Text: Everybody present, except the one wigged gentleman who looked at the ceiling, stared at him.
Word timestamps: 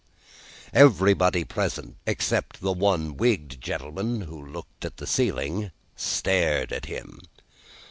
Everybody 0.73 1.43
present, 1.43 1.95
except 2.07 2.59
the 2.61 2.71
one 2.71 3.17
wigged 3.17 3.61
gentleman 3.61 4.21
who 4.21 4.43
looked 4.43 4.83
at 4.83 4.97
the 4.97 5.05
ceiling, 5.05 5.69
stared 5.95 6.73
at 6.73 6.85
him. 6.85 7.19